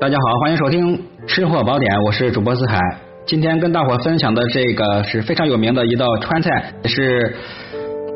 [0.00, 2.78] 大家好，欢迎收听《吃货宝典》，我是主播四海。
[3.26, 7.34] 今天跟大伙分享的这个是非常有名的一道川菜，也是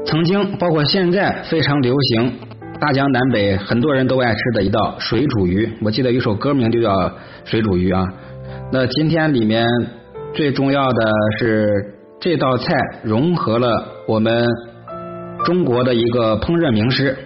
[0.06, 2.34] 曾经包括现在非常流行，
[2.78, 5.68] 大江南北很多人都爱吃的一道水煮鱼。
[5.82, 7.12] 我记得有首歌名就叫
[7.44, 8.00] 水煮鱼啊。
[8.70, 9.66] 那今天里面
[10.32, 11.84] 最重要的是
[12.20, 12.72] 这道菜
[13.02, 14.46] 融合了我们
[15.44, 17.18] 中国的一个烹饪名师，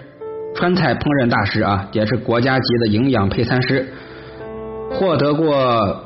[0.54, 3.86] 川菜烹饪大师啊，也是国家级的营养配餐师。
[4.92, 6.04] 获得过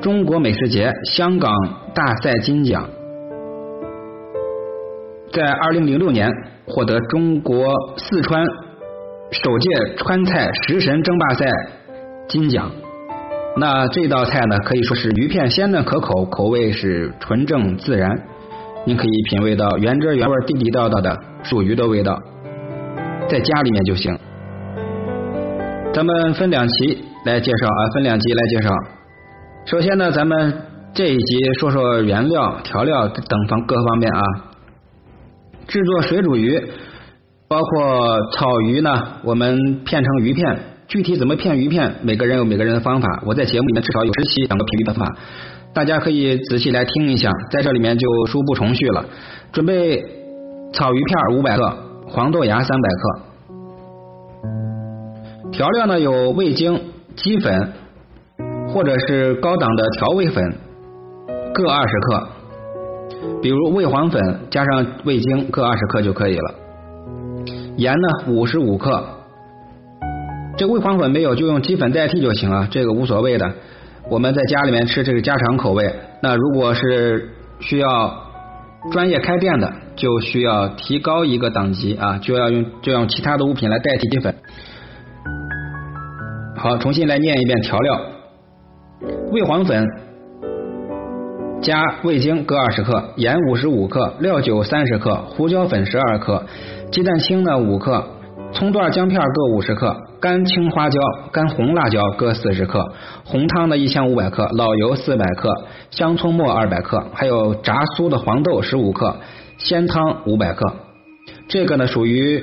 [0.00, 1.52] 中国美食节香港
[1.94, 2.88] 大赛金奖，
[5.32, 6.30] 在二零零六年
[6.66, 8.46] 获得中国四川
[9.30, 11.46] 首届川菜食神争霸赛
[12.28, 12.70] 金奖。
[13.56, 18.10] 那这道菜呢，可以说是鱼片鲜嫩可口，口味是纯正自然，
[18.84, 22.20] 您可以品味到原汁原味、地地道道的属鱼的味道，
[23.28, 24.18] 在家里面就行。
[25.92, 27.04] 咱们分两期。
[27.24, 28.70] 来介绍啊，分两集来介绍。
[29.64, 30.52] 首先呢，咱们
[30.92, 34.20] 这一集说说原料、调料等方各方面啊。
[35.66, 36.62] 制作水煮鱼，
[37.48, 38.90] 包括草鱼呢，
[39.24, 40.58] 我们片成鱼片。
[40.86, 43.22] 具体怎么片鱼片，每个人有每个人的方法。
[43.24, 45.16] 我在节目里面至少有十期讲过片鱼的方法，
[45.72, 49.02] 大家可以仔细来听一下，在这里面就书不重叙了。
[49.50, 49.96] 准备
[50.74, 51.74] 草鱼片五百克，
[52.06, 53.20] 黄豆芽三百克。
[55.52, 56.78] 调料呢有味精。
[57.16, 57.72] 鸡粉
[58.68, 60.56] 或者是高档的调味粉
[61.54, 62.28] 各二十克，
[63.40, 66.54] 比如味黄粉加上味精各二十克就可以了。
[67.76, 69.04] 盐呢五十五克，
[70.56, 73.52] 这味黄粉没有就用鸡粉代替就行了，这个无所谓的。
[74.10, 78.22] 我们在家里面吃这个家常口味，那如果是需要
[78.90, 84.34] 专业开店的，就需要提高一个等级啊，就要用就用其他的物品来代替鸡粉。
[86.64, 88.00] 好，重新来念一遍调料：
[89.32, 89.86] 味黄粉
[91.60, 96.42] 加味精各二十克，盐五十五克，料酒三十克，胡椒粉十二克，
[96.90, 98.02] 鸡蛋清呢五克，
[98.54, 100.98] 葱段姜片各五十克，干青花椒、
[101.30, 102.82] 干红辣椒各四十克，
[103.26, 105.52] 红汤呢一千五百克，老油四百克，
[105.90, 109.14] 香葱末二百克，还有炸酥的黄豆十五克，
[109.58, 110.64] 鲜汤五百克。
[111.46, 112.42] 这个呢属于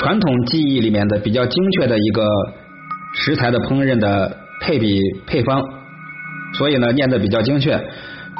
[0.00, 2.28] 传统技艺里面的比较精确的一个。
[3.14, 5.62] 食材的烹饪的配比配方，
[6.54, 7.72] 所以呢念的比较精确。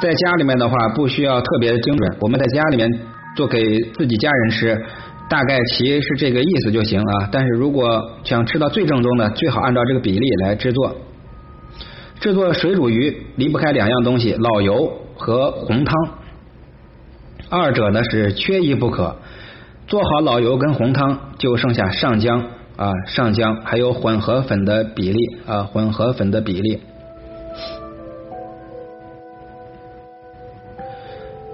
[0.01, 2.89] 在家里面的话不需要特别的精准，我们在家里面
[3.35, 4.81] 做给自己家人吃，
[5.29, 7.29] 大概其是这个意思就行啊。
[7.31, 10.95] 但是如果想吃到最正宗的，最好按照这个比例来制作。
[12.19, 15.95] 制作水煮鱼离不开两样东西：老油和红汤，
[17.49, 19.17] 二者呢是缺一不可。
[19.87, 22.43] 做好老油跟红汤，就剩下上浆。
[22.81, 26.81] 啊，上浆还有混合粉的比例啊，混合粉的比例。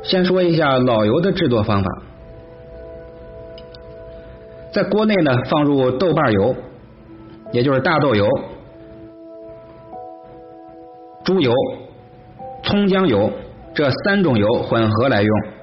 [0.03, 1.89] 先说一下老油的制作方法，
[4.71, 6.55] 在锅内呢放入豆瓣油，
[7.51, 8.25] 也就是大豆油、
[11.25, 11.51] 猪油、
[12.63, 13.29] 葱姜油
[13.73, 15.56] 这三种油混合来用。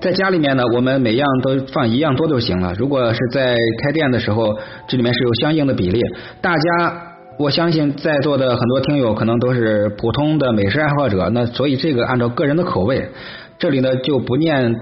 [0.00, 2.72] 在家里面呢，我们每样都放一样多就行了。
[2.78, 4.56] 如果是在开店的时候，
[4.88, 6.00] 这里面是有相应的比例。
[6.40, 7.02] 大家，
[7.38, 13.10] 我相信在座的很多听友可能都是普通的美食爱好者，那所以这个按照个人的口味，
[13.58, 14.74] 这里呢就不念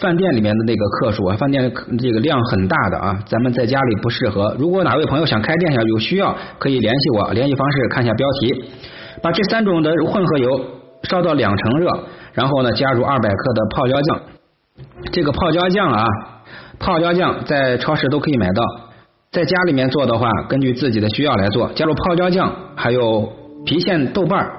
[0.00, 4.56] 饭店里面的那个克数啊，饭店这个量很大的啊，咱们在家里不适合。
[4.58, 8.64] 如果哪位朋友想开店，想有需要，可以联系我，联系方式看一下标题。
[9.22, 10.64] 把这三种的混合油
[11.02, 11.90] 烧到两成热，
[12.32, 14.20] 然后呢加入二百克的泡椒酱。
[15.12, 16.04] 这个泡椒酱啊，
[16.78, 18.62] 泡椒酱在超市都可以买到，
[19.30, 23.32] 在家里面做的话，根据自己的需要来做，加入泡椒酱，还有
[23.66, 24.52] 郫县豆瓣儿，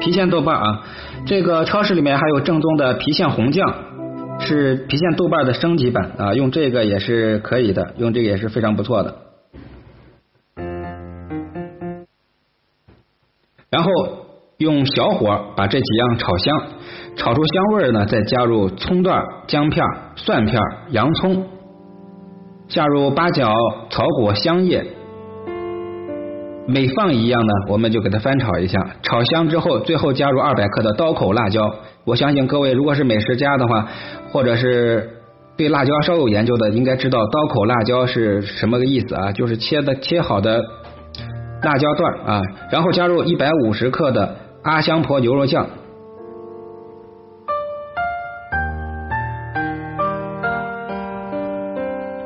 [0.00, 0.82] 郫县豆瓣啊，
[1.26, 3.74] 这个超市里面还有正宗的郫县红酱，
[4.40, 9.16] 是郫县豆瓣的升级版啊，用这个也是可以的，用这个也是非常不错的。
[13.70, 13.90] 然后
[14.60, 16.62] 用小火把这几样炒香。
[17.16, 19.84] 炒出香味呢，再加入葱段、姜片、
[20.16, 20.60] 蒜片、
[20.90, 21.44] 洋葱，
[22.68, 23.52] 下入八角、
[23.90, 24.86] 草果、香叶，
[26.66, 28.78] 每放一样呢，我们就给它翻炒一下。
[29.02, 31.74] 炒香之后，最后加入二百克的刀口辣椒。
[32.04, 33.88] 我相信各位如果是美食家的话，
[34.30, 35.10] 或者是
[35.56, 39.32] 对辣椒稍有研究的，应该知道刀口辣椒是什么个意思啊？
[39.32, 40.62] 就是切的切好的
[41.62, 42.42] 辣椒段啊。
[42.70, 45.66] 然后加入一百五十克的阿香婆牛肉酱。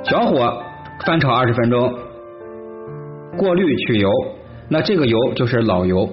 [0.02, 0.62] 小火
[1.06, 1.94] 翻炒二十分钟，
[3.38, 4.10] 过滤去油，
[4.68, 6.08] 那这个油就是老油。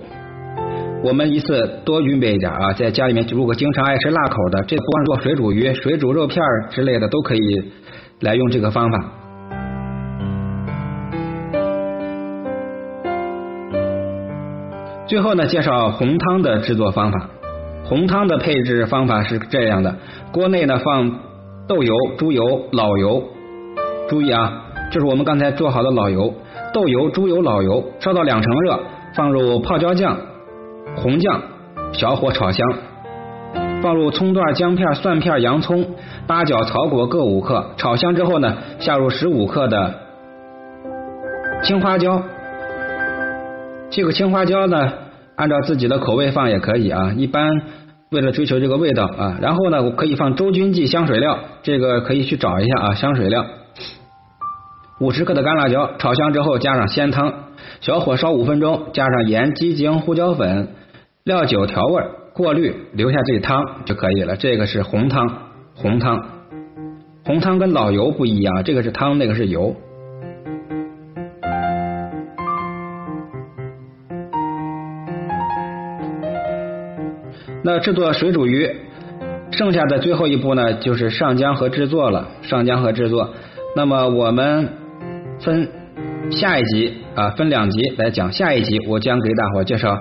[1.03, 6.39] 我们一次多预备一点啊，在家里面如果经常爱吃辣口的，这不管做水煮鱼、水煮肉片
[6.69, 7.71] 之类的，都可以
[8.19, 9.20] 来用这个方法。
[15.11, 17.27] 最后呢，介绍红汤的制作方法。
[17.83, 19.93] 红汤的配置方法是这样的：
[20.31, 21.19] 锅内呢放
[21.67, 23.21] 豆油、猪油、老油。
[24.07, 26.33] 注意啊，这是我们刚才做好的老油、
[26.73, 28.79] 豆油、猪油、老油，烧到两成热，
[29.13, 30.15] 放入泡椒酱、
[30.95, 31.41] 红酱，
[31.91, 32.65] 小火炒香。
[33.81, 35.85] 放入葱段、姜片、蒜片、洋葱、
[36.25, 39.93] 八角、草果各五克，炒香之后呢，下入十五克的
[41.63, 42.23] 青花椒。
[43.91, 44.93] 这个青花椒呢，
[45.35, 47.61] 按照自己的口味放也可以啊，一般
[48.09, 49.37] 为了追求这个味道啊。
[49.41, 53.45] 然后呢，我可以放周君记香水料，这个可以去找一下啊，香水料。
[55.01, 57.33] 五十克的干辣椒，炒香之后加上鲜汤，
[57.81, 60.69] 小火烧五分钟，加上盐、鸡精、胡椒粉、
[61.25, 62.01] 料酒调味，
[62.33, 64.37] 过滤，留下这汤就可以了。
[64.37, 65.27] 这个是红汤，
[65.75, 66.23] 红汤，
[67.25, 69.75] 红汤跟老油不一样，这个是汤，那个是油。
[77.63, 78.69] 那制作水煮鱼，
[79.51, 82.27] 剩下的最后一步呢，就是上浆和制作了。
[82.41, 83.29] 上浆和制作，
[83.75, 84.69] 那么我们。
[85.43, 85.67] 分
[86.29, 88.31] 下一集啊，分两集来讲。
[88.31, 89.99] 下一集我将给大伙介绍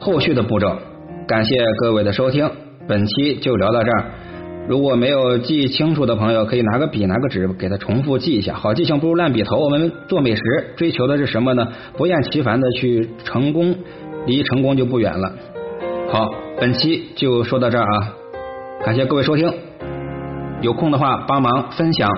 [0.00, 0.78] 后续的步骤。
[1.28, 2.50] 感谢各位的收听，
[2.88, 4.04] 本期就聊到这儿。
[4.66, 8.54] 如果没有记清楚的朋友，可以拿个笔、拿个纸给他重复记一下。
[8.54, 9.58] 好记性不如烂笔头。
[9.58, 10.42] 我们做美食
[10.74, 11.68] 追求的是什么呢？
[11.98, 13.74] 不厌其烦的去成功，
[14.26, 15.32] 离成功就不远了。
[16.08, 16.30] 好，
[16.60, 18.12] 本期就说到这儿啊，
[18.84, 19.52] 感谢各位收听。
[20.62, 22.08] 有空的话帮忙分享、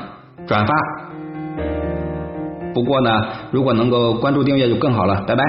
[0.47, 0.75] 转发。
[2.75, 3.11] 不过呢，
[3.51, 5.43] 如果能够关注订阅就更好了，拜拜。